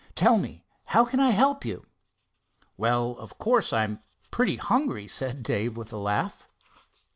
[0.15, 1.85] Tell me, how can I help you?"
[2.75, 3.99] "Well, of course I'm
[4.31, 6.47] pretty hungry," said Dave with a laugh.